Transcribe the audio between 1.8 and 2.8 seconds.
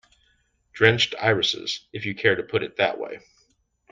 if you care to put it